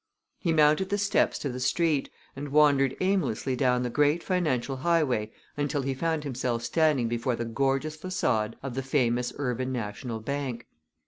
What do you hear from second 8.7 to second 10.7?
the famous Urban National Bank.